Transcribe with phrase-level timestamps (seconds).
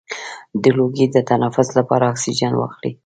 [0.61, 2.91] د لوګي د تنفس لپاره اکسیجن واخلئ